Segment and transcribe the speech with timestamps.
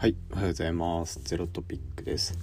[0.00, 1.20] はい、おはようございます。
[1.24, 2.38] ゼロトピックです。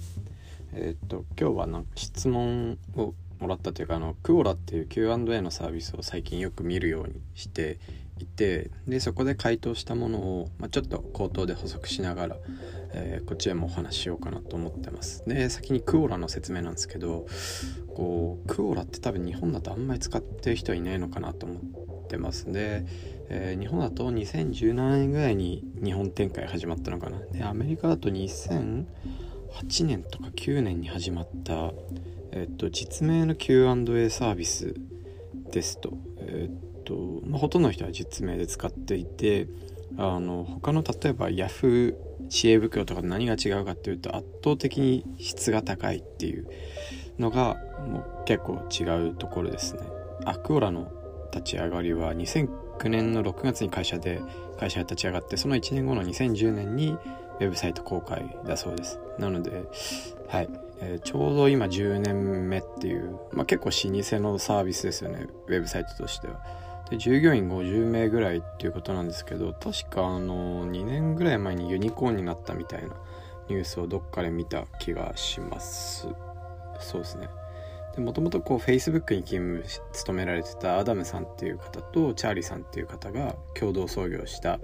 [0.74, 7.78] えーっと今日はなんか質問をもらったというかあのクオラっていう Q&A のサービスを最近よく見るようにして
[8.18, 12.36] いてでそこで回答したものを、まあ、ちょっと口頭で補足しながら、
[12.92, 15.24] えーこっちへもお話ししようかなと思ってます。
[15.26, 17.24] で先にクオラの説明なんですけど
[17.94, 21.58] こうクオラって多分日本だとあんまり使ってる人はいないのかなと思
[22.04, 22.84] ってますで、
[23.28, 28.84] えー日本だと2017年ぐらいに日本展開始まったのかなでアメリカだと2008
[29.84, 31.72] 年とか9年に始まった、
[32.32, 34.74] えっと実名の Q&A サービス
[35.50, 39.48] ですと,、えっとまあ、ほとんどの人は実名で使っていて
[39.96, 41.94] あの他の例えば Yahoo
[42.28, 46.48] 知恵袋とか何が違うかっていうと圧倒的に質が高いっていう
[47.18, 49.82] のがもう結構違うところですね。
[50.24, 50.90] アクオラの
[51.32, 54.20] 立ち上がりは2009年の6月に会社で
[54.58, 56.96] 会社が立ち上がってその1年後の2010年に
[57.40, 58.98] ウェブサイト公開だそうです。
[59.18, 59.64] なので
[60.28, 60.48] はい、
[60.80, 66.40] えーちょうど今10年目っていう、まあ、結構老舗のサービスですよねウェブサイトとしては。
[66.90, 72.90] で従業員50名ぐらいっていうことなんですけど確かあの2年ぐらい前にユニコーンになったみたいな
[73.48, 76.08] ニュースをどっかで見た気がします。
[76.80, 77.28] そうですね。
[77.98, 84.60] もともとこう Facebook に勤務し勤められてたアダムさんっていう方とチャーリーさんっていう方が共同創業した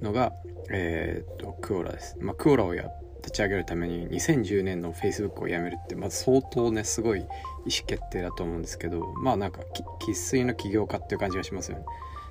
[0.00, 0.32] のが、
[0.70, 2.84] えー、とクオラです、まあ、クオラをや
[3.18, 7.30] 立ち上げるために2010年の Facebook を辞めるってまず相当ねすごい意思
[7.86, 9.60] 決定だと思うんですけどまあなんか
[10.00, 11.84] 生粋の起業家っていう感じがしますよね。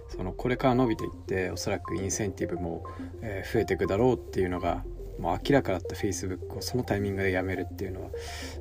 [0.10, 2.86] そのこれから伸びていっておそらくインセンティブも、
[3.22, 4.86] えー増えていくだろうっていうのが
[5.20, 8.10] もう明らかだった Facebook をそのタイミングでやめるっていうのは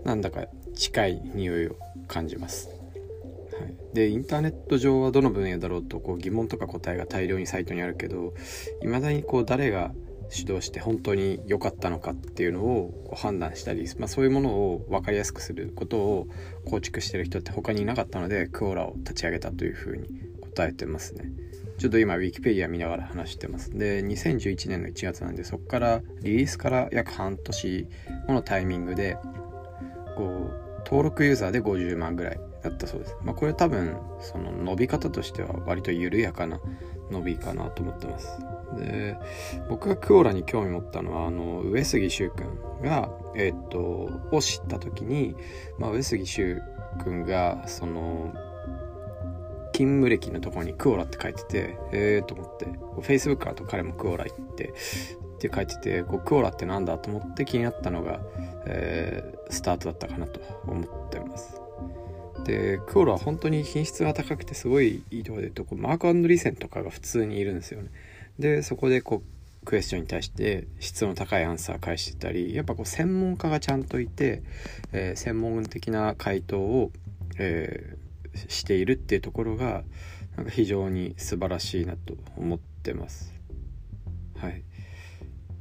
[0.05, 0.47] なんだか
[0.77, 2.69] 近い匂いを感じます。
[3.59, 8.35] はい、でインターネット上はどの分野だろうとこう疑問とか答えが大量にサイトにあるけど
[8.83, 9.93] いまだにこう誰が
[10.29, 16.27] 主導して本当に良かったのかっていうのをこう判断したり、まあ、そういうものを分かりやすくすることを
[16.67, 20.09] 構築してる人って他にいなかったのでクオラを立ち上げたというふうに
[20.41, 21.31] 答えてますね。
[21.79, 27.87] ちょっと今ウィキペディア見ながら話してますで2011年の1月なんでそこからリリースから約半年
[28.27, 29.19] 後のタイミングで
[30.17, 33.17] こう登録ユーザーで50万ぐらいだったそうです。
[33.23, 36.61] まあこれ多分その伸び方としては割と緩やかな
[37.11, 38.39] 伸びかなと思ってます。
[38.79, 39.17] で
[39.69, 42.47] 僕がクオラに興味持ったのはあの上杉柊君
[42.83, 43.79] がえーっと
[44.35, 45.35] を知った時に、
[45.79, 46.61] まあ、上杉柊
[47.03, 48.33] 君がその
[49.73, 54.73] 勤務歴のところにクオラって書いててええー、と思ってフェイスブックだと彼もクオラ行って
[55.37, 58.21] って書いててこうクオラってなんだと思って気になったのが、
[58.67, 61.61] えースタートだったかなと思ってます。
[62.45, 67.91] でクオラは本当に品質が高くてすごいいいところでとこマークリセンとかが普通にいるんですよね。
[68.41, 74.43] でそこでこうクエスチョンに対して質の高いアンサー返してたりやっぱこう専門家がちゃんといて、
[74.93, 76.91] えー専門的な回答を、
[77.39, 78.07] えー
[78.49, 79.83] しているっていうところが
[80.37, 83.33] なんか非常に素晴らしいなと思ってます。
[84.37, 84.63] はい。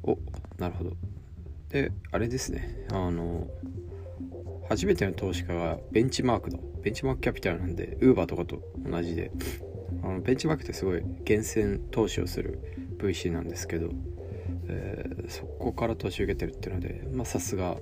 [0.06, 0.18] お
[0.58, 0.92] なるほど。
[1.70, 2.86] であれですね。
[2.92, 3.48] あの
[4.70, 9.32] 初めての投資家がベンチマークのベンチマークキャピタルなんでウーバーとかと同じで
[10.04, 12.60] あのベンチマークってすごい厳選投資をする
[12.98, 13.90] VC なんですけど、
[14.68, 17.78] えーそこから投資受けてるっていうのでまあさすが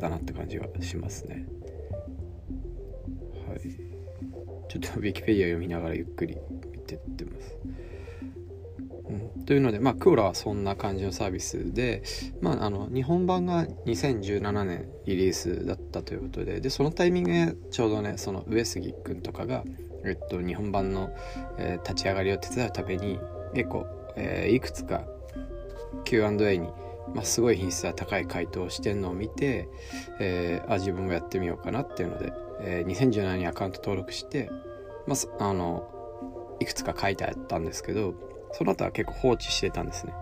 [0.00, 1.46] だなって感じがしますね。
[3.48, 3.60] はい。
[4.68, 6.36] ちょっとウィキペディア読みながらゆっくり
[6.72, 7.27] 見てって。
[9.48, 12.02] というので、まあ、クオラはそんな感じのサービスで、
[12.42, 19.64] まあ、あの日本版が2017年リリースだったということででそのタイミングでちょうどねその上杉君とかが、
[20.04, 21.16] えっと、日本版の、
[21.56, 23.18] えー立ち上がりを手伝うために
[23.54, 23.86] 結構、
[24.16, 25.04] えーいくつか
[26.04, 26.68] Q&A に、
[27.14, 29.70] まあ、すごい品質が高い回答をしてるのを見て、
[30.20, 34.50] えーあ自分もやってみようかなっていうので、えー2017年にアカウント登録して、
[35.06, 35.88] まあ、あの
[36.60, 38.12] いくつか書いてあったんですけど
[38.52, 40.12] その後は結構放置してたんですね。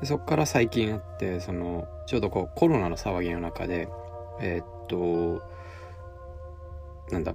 [0.00, 3.88] でそこから最近あってそのちょうどこうコロナの騒ぎの中で
[4.40, 5.42] えーっと
[7.10, 7.34] なんだ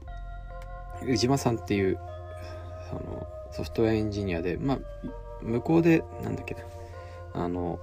[1.06, 2.00] 宇島さんっていう
[2.90, 4.80] そのソフトウェアエンジニアでまあ
[5.42, 6.62] 向こうでなんだっけな
[7.34, 7.80] あの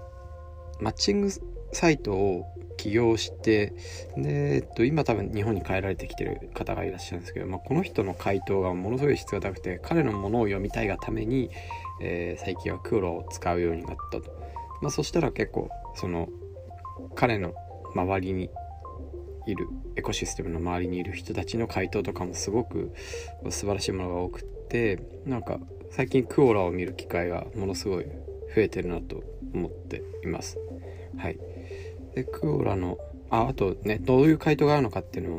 [0.80, 1.30] マッチング
[1.72, 2.44] サイトを
[2.76, 3.72] 起業して
[4.16, 11.50] で、えっと、今多分日本に帰られてきてる方がいらっしゃるんですけど、まあ、この人の回答がものすごい質が高くて彼のものを読みたいがために、
[12.00, 14.30] えー最近はクロを使うようになったと、
[14.80, 16.28] まあ、そしたら結構その
[17.14, 17.54] 彼の
[17.94, 18.50] 周りに
[19.46, 22.92] いるエコシステムの周りにいる人たちの回答とかもすごく
[23.50, 25.58] 素晴らしいものが多くってなんか
[25.90, 30.58] 最近クオラを見る機会がものすごい増えてるなと思っています。
[31.16, 31.38] はい
[32.14, 32.98] でクオラの
[33.30, 35.38] ああとねどういう回答があるのかっていうのを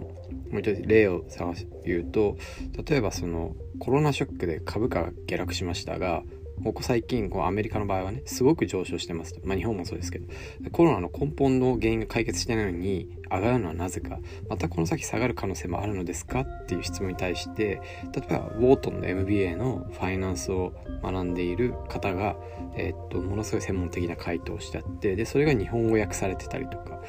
[0.51, 2.37] もう一つ例を探し言うと
[2.85, 6.23] 例えばそのコロナショックで株価が下落しましたが
[6.63, 10.25] ここ最近こうアメリカの場合はねすごく上昇してます、まあ、日本もそうですけど。
[10.71, 14.19] コロナの根本の原因が解決してないのに上がるのはなぜか。
[14.49, 17.81] またこの先下がる可能性もあるのですかっていう質問に対して
[18.13, 20.73] 例えばウォートンの MBA のファイナンスを
[21.03, 22.35] 学んでいる方が、
[22.75, 27.01] えー、っとものすごい専門的な回答をしてあってでそれが日本語訳されてたりとか。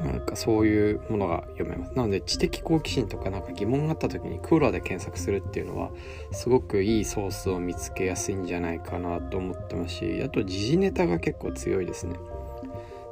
[0.00, 1.92] なんかそういうものが読めます。
[1.94, 5.90] なので知的好奇心とかなんか疑問があった時にクーラーで検索するっていうのは
[6.32, 12.16] すごくいいソースを見つけやすいんじゃないかなと思ってますしあと時事ネタが結構強いですね。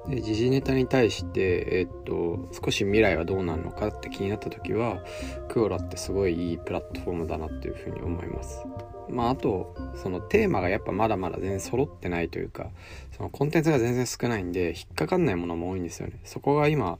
[0.09, 5.03] で時事ネタに対して、え、っと少し未来はどうなるのかって気になった時は
[5.49, 8.65] クオラってすごいいいプラットフォームだなっていうふうに思います。
[9.09, 12.71] まああとそのテーマがやっぱまだまだ全然揃ってないというか
[13.17, 16.21] そのコンテンツが全然少ないんで引っかかんないものも多いんですよね。
[16.25, 16.99] そこが今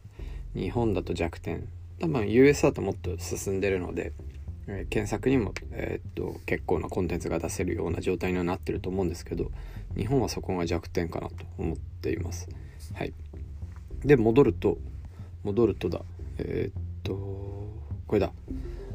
[0.55, 1.69] 日本だと弱点。
[2.01, 4.13] 多分 US だともっと進んでるので、
[4.67, 9.51] えー、検索にも、えー、っと結構なコンテンツが出せるような状態にはなってると思うんですけど
[9.97, 12.49] 日本はそこが弱点かなと思っています。
[12.95, 13.13] はい。
[14.05, 14.79] で戻ると
[15.43, 16.01] 戻るとだ。
[16.39, 17.15] えー、っと
[18.07, 18.33] これだ。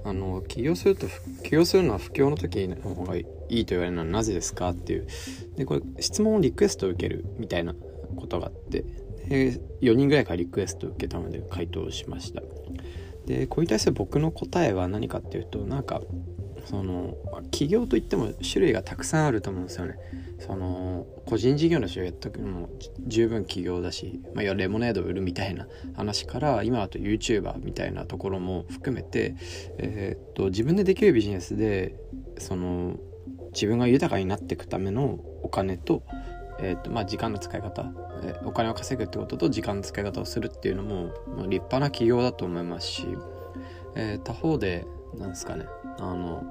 [0.06, 1.07] あの起業すると
[1.44, 5.07] 起業するのは不況の時の方がいいと言われるのはなぜですかっていう。
[5.57, 7.74] でこれ質問をリクエストを受けるみたいな
[8.15, 8.83] ことがあって。
[9.27, 12.41] で4人ぐらいからリクエストを受けたので回答しました。
[13.25, 16.01] でこれに対する僕の答えは何かっていうとなんか
[16.65, 17.15] その
[17.51, 19.97] 起業といっても種類がたくさんあると思うんですよね。
[20.39, 22.69] その個人事業の人をやった時も
[23.06, 29.35] 十分起業だし、まあ、レモネードを売るみたいな話から今だと YouTuber みたいなところも含めて、
[29.77, 31.95] えー、っと自分でできるビジネスで
[32.38, 32.95] その
[33.53, 36.03] 自分が豊かになっていくためのお金と,、
[36.59, 37.91] えー、っとまあ、時間の使い方、
[38.23, 41.12] え、お金を稼ぐってことと時間の使い方をするっていうのも、
[41.47, 43.07] 立派な起業だと思いますし、
[43.95, 44.85] え他方で
[45.17, 45.65] なんですかね。
[46.00, 46.44] あの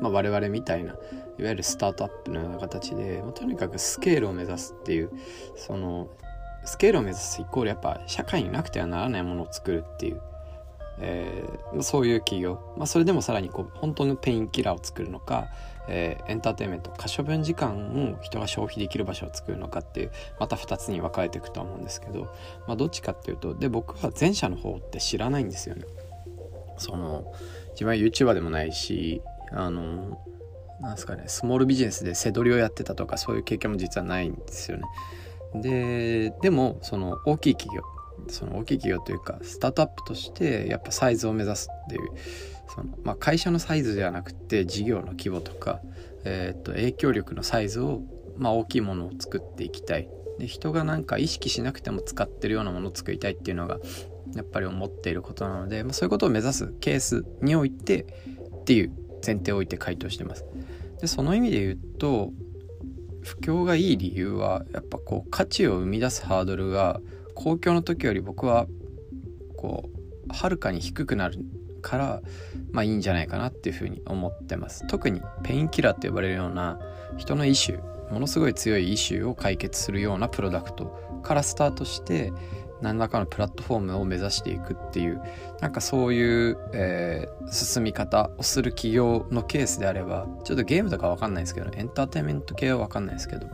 [0.00, 0.92] まあ、我々みたいな
[1.38, 5.10] いわゆるスタートアップのような形で、ま、とにかくスケールを目指すっていう
[5.56, 6.08] その
[6.64, 10.20] スケールを目指すイコールやっぱ社会になくてはならないものを作るっていう、
[10.98, 15.48] えー、そういう企業、まあ、それでもさらにこう本当のペインキラーを作るのか、
[15.88, 22.32] えー、エンターテインメント可処分時間を人が消費できる場所を作るのかっていうまた2つに分かれていくとは思うんですけど、
[22.66, 25.84] まあ、どっちかっていうとで僕は前者の方って知らないんですよね。
[26.76, 27.32] その
[27.74, 29.22] 自分は YouTuber でもないし
[29.52, 30.18] あの
[30.80, 34.84] なんすかねスモールビジネスで背取りをやってたとかそういう経験も実はないんですよね。
[35.54, 37.82] ででもその大きい企業
[38.28, 42.10] その大きい企業というかスタートアップとしてやっぱサイズを目指すっていう
[42.74, 45.80] その、まあ、会社のサイズではなくて事業の規模とか、
[46.24, 48.02] えー、と影響力のサイズを、
[48.36, 53.78] まあ、大きいものを作っていきたいで人がなんか意識しなくても使ってるようなものを作りたいっていうのが
[54.34, 58.02] やっぱり思っていることなので、まあ、そういうことを目指すケースにおいて
[58.62, 58.92] っていう
[59.24, 60.44] 前提を置いて回答してます。
[61.00, 62.32] でその意味で言うと
[63.22, 67.00] 不況がいい理由はやっぱこう価値を生み出すハードルが
[67.34, 68.66] 公共の時より僕は
[69.56, 71.38] こうはるかに低くなる
[71.80, 72.22] から
[72.70, 76.78] まあいいんじゃないかなっていうふうに思ってます特にペインキラーって呼ばれるような
[77.16, 82.32] 人のイシューものすごい強いイシューを解決するようなプロダクトからスタートして
[82.80, 85.22] 何らかのプラットフォームを目指していくっていう
[85.60, 93.46] なんかそういう、えー、進み方をする企業のケースであればちょっとゲームとか分かんないですけどエンターテインメント系は分かんないですけど、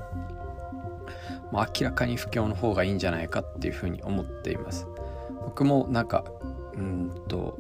[1.53, 4.87] まあ、明らかに不況の方がいいんじゃないかっていうふうに思っています。
[5.45, 6.25] 僕もなんか
[6.75, 7.59] うんと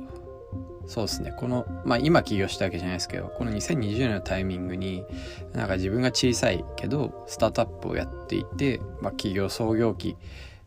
[0.86, 1.32] そうですね。
[1.36, 5.04] このまあ今起業したわけじゃないですけどこの2020年のタイミングに
[5.52, 10.16] なんか自分が小さいけどスタートアップをやっていて、まあ、企業創業期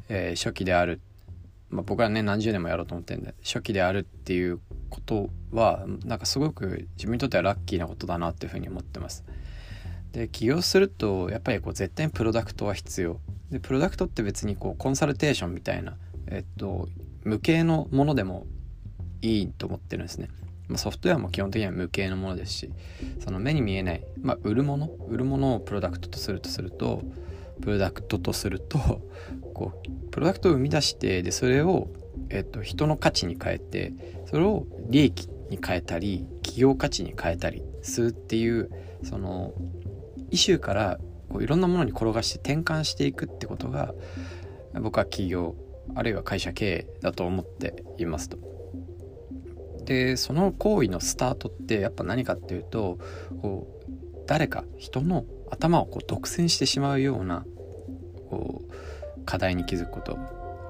[0.10, 1.02] えー、初期である、
[1.70, 9.24] まあ、僕はね何十年もやろうと思ってるんで初期であるっていうことはなんかすごく自分にとってはラッキーなことだなっていうふうに思ってます。
[10.12, 13.20] で起業するとやっぱりこう絶対にプロダクトは必要
[13.52, 15.96] でプロダクトって別にこうコンサルテーションみたいな、
[16.28, 16.88] えっと、
[17.24, 18.46] 無形のものでも
[19.22, 20.30] いいと思ってるんですね。
[20.68, 22.72] ま、ソフトウェアも基本的には無形のものですし
[23.20, 27.02] その目に見えない、まあ、売るもの売るものをプロダクトとするとすると
[27.64, 28.78] プロダクトとすると
[29.54, 31.88] こうプロダクトを生み出してでそれを、
[32.30, 33.94] えっと、人の価値に変えて
[34.26, 38.70] それを利益に変えたり企業価値に変えたりするっていう
[39.04, 39.54] その
[40.30, 43.96] イシューからこういろんなものに転がして転換していくってことが
[44.82, 45.56] 僕は企業
[45.96, 48.38] あるいは会社経営だと思っていますと。
[49.86, 53.00] でその行為のスタートってやっぱ何かっていうと
[53.42, 57.46] こう誰か人の頭をこう独占してしまうような
[58.34, 60.18] こう課題に気づくこと。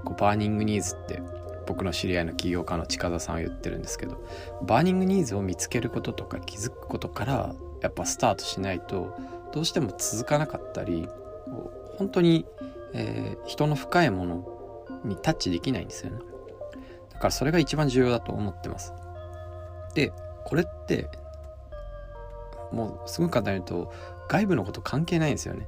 [0.04, 1.22] こう burning needs って
[1.66, 4.22] 僕の知り合いの起業家の近田さんは言ってるんですけど
[4.64, 9.18] burning needs を見つけることとか気づくことからやっぱスタートしないと
[9.54, 11.08] どうしても続かなかったり
[11.98, 12.46] 本当に、
[12.94, 16.20] えー、人の深いものにタッチできないんですよね。
[17.14, 18.92] だからそれが一番重要だと思ってます。
[19.94, 20.12] で
[20.46, 21.08] これって
[22.74, 23.94] もうすごく簡単に言うと
[24.28, 25.68] 外部のこと関係ないんですよね、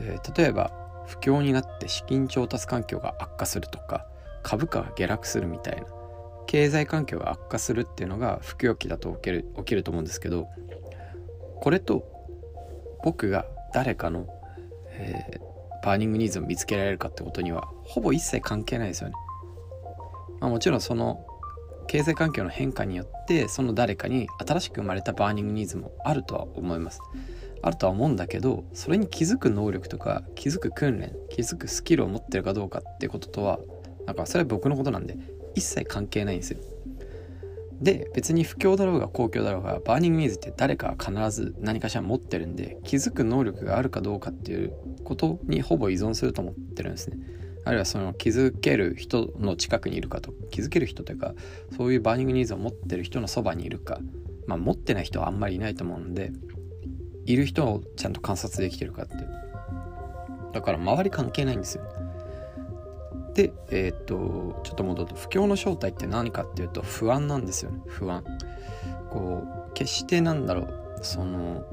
[0.00, 0.81] えー、例えば
[1.12, 4.06] 不況になって資金調達環境が悪化するとか
[4.42, 5.84] 株価が下落するみたいな
[6.46, 10.48] 経済環境が悪化するっていうのが不況期だと起きる起きると思うんですけど
[11.60, 12.04] これと
[13.04, 14.26] 僕が誰かの、
[14.88, 19.14] えー、 burning needs を見つけられるかってことにはほぼ一切関係ないですよね。
[20.40, 21.26] まあ、もちろんその
[21.88, 27.00] 経済環境の変化によってその誰かに新しく生まれた burning needs もあるとは思います。
[27.62, 33.60] あるとは思うんだけどそれに気づく能力とか気づく訓練気づくスキルを持ってるかどうかってこととは
[34.06, 35.16] なんかそれは僕のことなんで
[35.54, 36.58] 一切関係ないんですよ。
[37.80, 47.18] で別に不況だろうが好況だろうが burning needs って誰か必ず何かしら持ってるんで気づく能力があるかどうかっていうことにほぼ依存すると思ってるんですね。
[47.64, 51.34] あるいはその気づける人の近くにいるかと気づける人というか
[51.76, 53.98] そういう burning needs を持ってる人のそばにいるか
[54.46, 56.32] まあ持ってない人はあんまりいないと思うんで
[57.26, 59.14] いる人をちゃんと観察できてるかって。
[60.52, 61.84] だから周り関係ないんですよ。
[63.34, 67.80] でえっ、とちょっと戻ると不況の正体って何かっていうと不安なんですよね。
[67.86, 68.24] 不安。
[69.10, 70.82] こう決してなんだろう。
[71.02, 71.64] その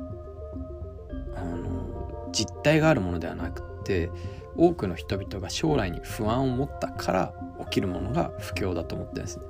[1.36, 4.10] あの実体があるものではなくて
[4.56, 7.34] 多くの人々が将来に不安を持ったから
[7.66, 9.46] 起きるものが不況だと思ってるんですね。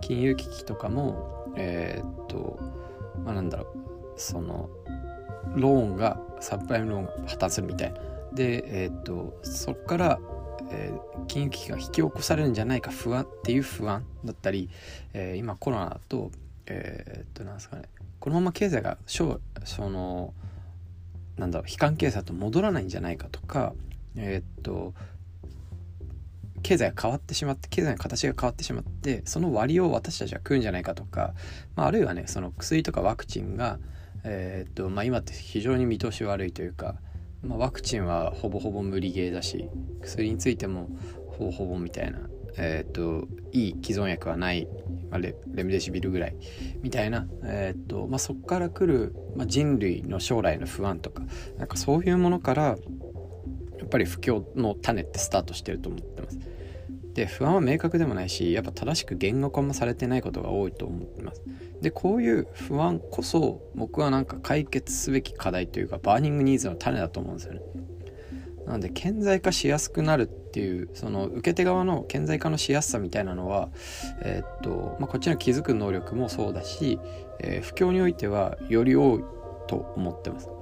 [0.00, 2.58] 金融危機とかもえー、っと
[3.24, 3.66] まあなんだろう。
[4.16, 4.68] その
[5.54, 7.94] ローンがサプライムローンが破綻するみたい。
[8.32, 10.18] でえー、っとそこから
[10.70, 14.70] えー、金融危機が引き起こされるんじゃないか不安っていう不安だったり、
[15.12, 16.30] えー、今コロナだと
[16.66, 17.82] え、っとなんですかね。
[18.18, 19.38] このまま経済がそ
[19.78, 20.32] の
[21.36, 23.74] なんだろう悲観経済と戻らないんじゃないかとか
[24.16, 24.94] え、っと
[26.62, 31.34] 経済が変わってしまって経済の形が変わってしまってその割を私たちは食うんじゃないかとか、
[31.76, 33.78] まあ、あるいはねその薬とかワクチンが、
[34.24, 36.96] えー、っとまあ、今って非常に見通し悪いというか
[37.46, 39.68] まあ、ワクチンはほぼほぼ無理ゲーだし
[40.02, 40.88] 薬についても
[41.38, 42.18] ほぼほぼみたいな、
[42.56, 44.66] えー、っといい既存薬はない、
[45.10, 46.36] まあ、レレムデシビルぐらい
[46.82, 51.22] みたいな、えー、っとまあ、そこから来る、まあ、人類の将来の不安とか
[51.58, 52.76] なんかそういうものからや
[53.84, 56.38] っぱり不況の種ってスタートしてると思ってます。
[57.14, 61.42] で不安は明確でもないしやっぱ正しく言語化もされてないことが多いと思ってます。
[61.80, 67.60] でこういう不安こそ僕はなんか解決すべき課題というか burning needs の種だと思うんですよね。
[68.66, 73.68] なので顕在化しやすくなるっていうその受け手側の顕在化のしやすさみたいなのは、
[74.22, 76.98] えー、っとまあ、こっちの気づく能力もそうだし、
[77.40, 79.24] えー、不況においてはより多い
[79.66, 80.53] と思ってます。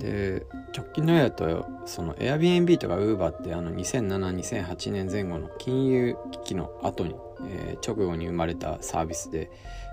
[0.00, 7.14] で直近の例だとその Airbnb とか Uber ってあの20072008年前後の金融危機の後に
[7.46, 9.50] えー、直後に生まれたサービスで、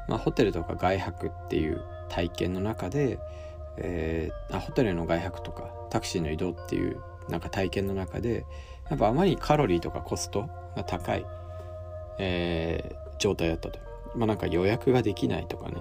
[0.08, 3.20] まあ、ホテルとか外泊っていう体験の中で、
[3.78, 8.46] えー、あホテルの外泊とかタクシーの移動っていうなんか体験の中で
[8.90, 11.26] やっぱあまりカロリーとかコストが高い、
[12.20, 13.80] えー、状態だったと。
[14.16, 15.76] まあなんか予約ができないとかね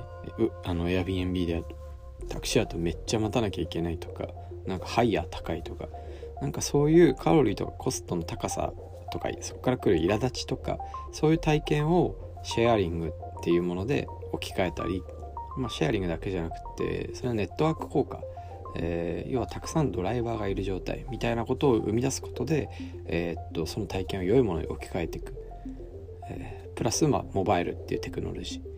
[0.64, 1.62] あの Airbnb で
[2.26, 4.28] タクシーだとめっちゃ待たなきゃいけないとか
[4.66, 5.88] なんかハイヤー高いとか
[6.40, 8.72] なんかそういうカロリーとかコストの高さ
[9.12, 10.78] とかそこから来る苛立ちとか
[11.12, 15.02] そういう体験をシェアリングっていうもので置き換えたり、
[15.56, 18.20] まあ、シェアリングだけじゃなくてそれはネットワーク効果、
[18.76, 22.68] えー、要はたくさんドライバーがいる状態みたいなことを生み出すことで、
[23.06, 25.34] えー、っとその体験を良いものに置き換えていく、
[26.28, 28.75] えー、プラス、まあ、モバイルっていうテクノロジー。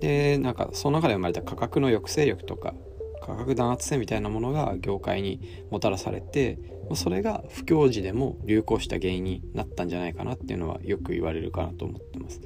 [0.00, 2.74] でなんかその中で生まれた価格の抑制力とか
[3.20, 5.40] 価格弾圧性みたいなものが業界に
[5.70, 6.58] もたらされて
[6.94, 12.40] それが不況時でも流行した原因になったんじゃないかなっていうのはよく言われるかなと思ってます。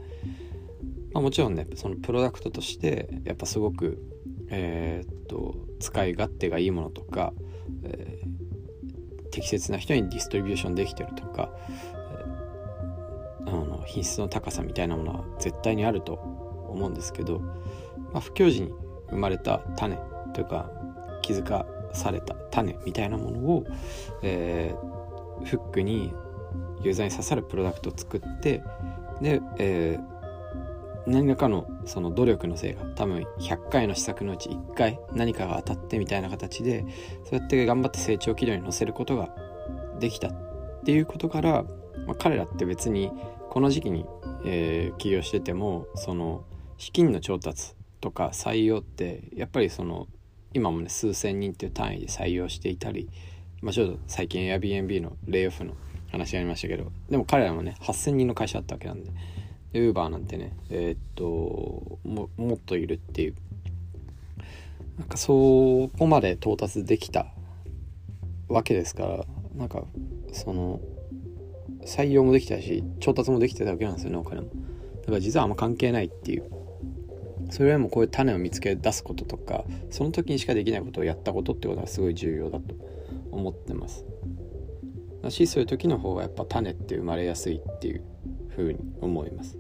[1.12, 4.02] まあ、もちろんねそのプロダクトとしてやっぱすごく、
[4.48, 7.32] えー、っと使い勝手がいいものとか、
[7.84, 11.50] えー、適切な人にディストリビューションできてるとか、
[13.44, 17.40] えー、あの品質の高さみたいなものは絶対にあると思うんですけど、
[18.12, 18.72] まあ、不況時に
[19.10, 19.98] 生まれた種
[20.34, 20.70] というか
[21.22, 23.64] 気づかされた種みたいなものを、
[24.22, 26.12] えー、フックに
[26.82, 28.62] ユーザーに刺さるプロダクトを作って
[29.20, 36.84] で、えー、何らかのその努力のせいが多分100回の施策のうち1回何かが当たってみたいな形で
[37.24, 39.34] そうやって頑張って成長軌道に乗せることが
[40.00, 41.64] できたっていうことから、
[42.06, 43.10] まあ、彼らって別に
[43.50, 44.06] この時期に、
[44.44, 46.44] えー、起業しててもその
[46.82, 50.08] 資金の調達とか採用ってやっぱりその
[50.52, 53.08] 今もね数千人っていう単位で採用していたり、
[53.60, 55.74] まあ、ちょっと最近 Airbnb のレイオフの
[56.10, 59.12] 話がありましたけどでも彼らもね8,000人の会社あったわけなんで
[59.72, 63.36] で Uber なんてねえー、っとももっといるっていう
[64.98, 65.28] なんかそ
[65.96, 67.26] こまで到達できた
[68.48, 69.24] わけですから
[69.54, 69.84] なんか
[70.32, 70.80] その
[71.86, 74.48] 採用もできたし調達もできてたわけなんですよねお金も。
[74.48, 76.61] だから実はあんま関係ないっていう。
[77.52, 82.74] それよりもこういう種を見つけ出すこととかその時にしかできないことをやったことってことがすごい重要だと
[83.30, 84.06] 思ってます。
[85.22, 88.04] だしそういう時の方がやっぱ種って生まれやすいっていう
[88.48, 89.58] ふうに思います。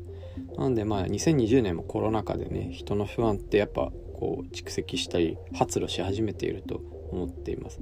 [0.56, 6.80] なんでまあ2020年もコロナ禍でね人の不安ってやっぱこう蓄積したり発露し始めていると
[7.10, 7.78] 思っています。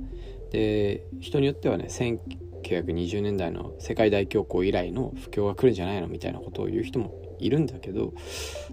[0.51, 8.13] で人によってはね1920年代の世界大恐慌以来の不況が来るんじゃないのみたいなことを言う人もいるんだけど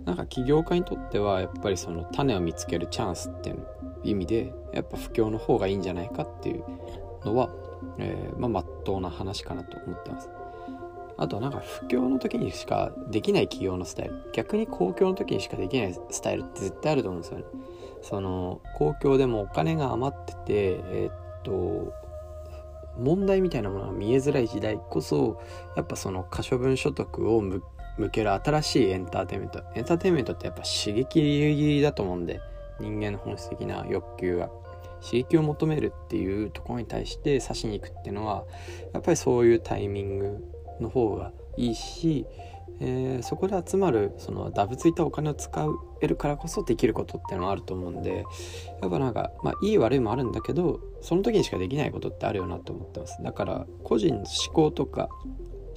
[0.05, 3.65] なんか起業家にとってはやっぱりその種を見つけるチャンスっていう
[4.03, 6.63] 意味でやっぱ不況の方がいいんじゃないかっていう
[7.25, 7.49] のは、
[7.97, 10.29] えー、まあ、真っ当な話かなと思ってます。
[11.19, 17.45] あとはなんか不況の時にしかできない起業のスタイル逆に公共の時にしかできないスタイルって絶対あると思うんですよね。
[18.03, 21.91] その公共でもお金が余っててえー、っと
[22.99, 25.41] 問題みたいなものが見えづらい時代こそ
[25.75, 27.41] やっぱその可処分所得を
[27.97, 29.63] 向ける新しいエンターテインメント。
[29.75, 32.39] エンターテインメントってやっぱ刺激だと思うんで
[32.79, 34.49] 人間の本質的な欲求が。
[35.01, 38.45] 刺激を求めるっていうところに対して刺しに行くっていうのは
[38.93, 40.43] やっぱりそういうタイミング
[40.79, 42.25] の方がいいし、
[42.79, 45.67] えー、そこで集まるそのダブついたお金を使
[46.01, 48.25] えるからこそできることっていうのはあると思うんで
[48.81, 53.21] やっぱなんかまあいい悪いもあるんだけどその時にしかできないことってあるよなと思ってます。
[53.23, 55.09] だから個人の思考とか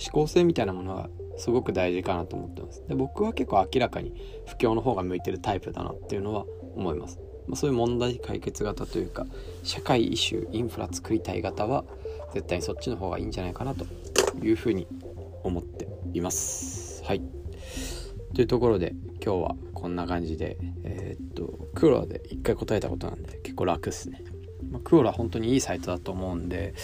[0.01, 2.83] 思考性みたいなものはすごく大事かなと思ってます。
[2.89, 4.15] で僕は結構明らかに
[4.47, 9.27] 不況の方が向いてるタイプだなっていうのは思います、まあ、そういう問題解決型というか
[9.63, 11.85] 社会イシューインフラ作りたい方は
[12.33, 13.85] 絶対にそっちの方がいいんじゃないかなと
[14.43, 14.87] いうふうに
[15.43, 17.03] 思っています。
[17.05, 17.23] はい。
[18.35, 24.23] というところで今日はこんな感じでえー、っとクーラーで一回答えたことなんで結構楽っすね。
[24.71, 26.75] まあ、クオラ本当にいいサイトだと思うんで、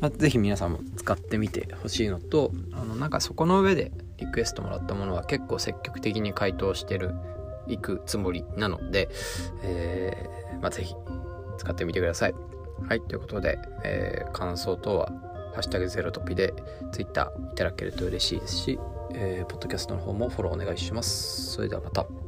[0.00, 7.14] まあ、ぜひ皆さんも使ってみてほしいのとあのなんかそこの上でリクエストもらったものは結構積極的に回答してる
[7.68, 9.08] いくつもりなので、
[9.62, 10.94] えーまあ、ぜひ
[11.58, 12.34] 使ってみてください。
[12.88, 15.06] はい、ということで、えー、感想等は
[15.54, 16.54] 「ハッシュタグゼロトピ」で
[16.92, 18.78] Twitter いただけると嬉しいですし、
[19.14, 21.52] えー、ポッドキャストの方もフォローお願いします。
[21.52, 22.25] それではまた。